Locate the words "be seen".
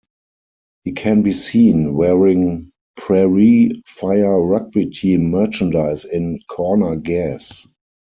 1.21-1.93